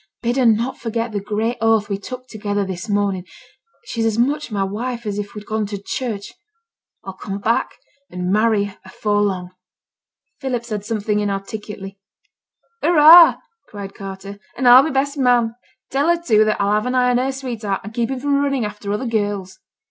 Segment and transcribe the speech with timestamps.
[0.23, 3.23] Bid her not forget the great oath we took together this morning;
[3.85, 6.33] she's as much my wife as if we'd gone to church;
[7.03, 7.75] I'll come back
[8.09, 9.51] and marry her afore long.'
[10.39, 11.99] Philip said something inarticulately.
[12.81, 15.53] 'Hurra!' cried Carter, 'and I'll be best man.
[15.91, 18.41] Tell her, too that I'll have an eye on her sweetheart, and keep him from
[18.41, 19.59] running after other girls.'